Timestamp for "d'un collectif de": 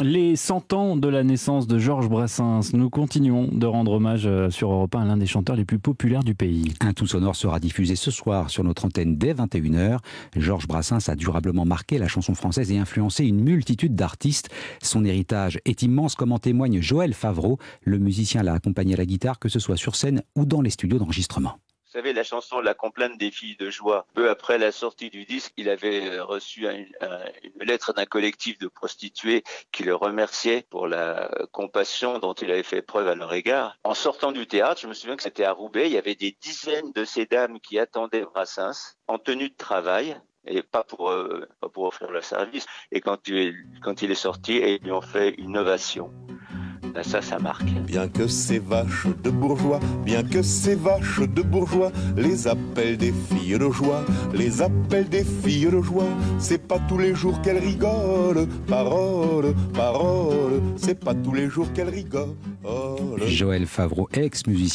27.92-28.68